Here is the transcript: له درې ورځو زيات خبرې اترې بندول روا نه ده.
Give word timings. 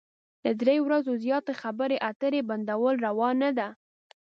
له 0.43 0.51
درې 0.61 0.75
ورځو 0.85 1.11
زيات 1.23 1.47
خبرې 1.61 1.97
اترې 2.09 2.41
بندول 2.49 2.95
روا 3.07 3.29
نه 3.41 3.49
ده. 3.57 3.67